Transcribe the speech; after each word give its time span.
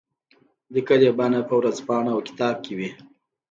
لیکلي 0.73 1.09
بڼه 1.17 1.41
په 1.47 1.53
ورځپاڼه 1.59 2.09
او 2.13 2.19
کتاب 2.27 2.55
کې 2.63 2.73
وي. 2.77 2.89